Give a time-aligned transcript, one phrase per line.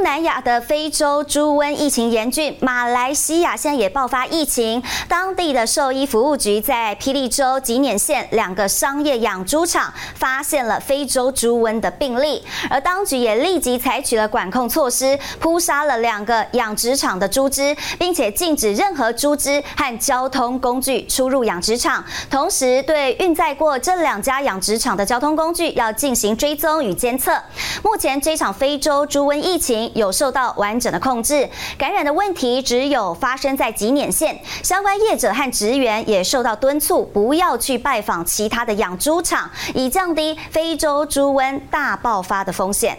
[0.00, 4.82] 东南亚的非洲猪瘟疫情严峻，马来西亚现在也爆发疫情。
[5.06, 27.38] 当地的兽医服务局在霹雳州吉缅县两个商业养猪场发现了非洲猪瘟的病例，而当局也立即采取了管控措施，扑杀了两个养殖场的猪只，并且禁止任何猪只和交通工具出入养殖场，同时对运载过这两家养殖场的交通工具要进行追踪与监测。
[27.82, 29.90] 目前这场非洲猪瘟疫情。
[29.94, 42.96] 有受到完整的控制，感染的问题只有发生在吉碾县，相关业者和职员也受到敦促，不要去拜访其他的养猪场，以降低非洲猪瘟大爆发的风险。